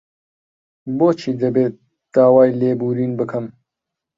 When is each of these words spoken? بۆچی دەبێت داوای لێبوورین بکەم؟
بۆچی 0.97 1.31
دەبێت 1.41 1.73
داوای 2.13 2.57
لێبوورین 2.59 3.11
بکەم؟ 3.19 3.45